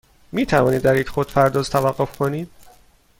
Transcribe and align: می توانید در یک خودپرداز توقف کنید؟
می 0.31 0.45
توانید 0.45 0.81
در 0.81 0.97
یک 0.97 1.09
خودپرداز 1.09 1.69
توقف 1.69 2.17
کنید؟ 2.17 2.51